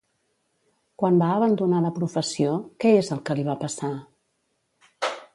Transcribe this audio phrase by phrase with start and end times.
[1.01, 3.91] Quan va abandonar la professió, què és el que li va passar?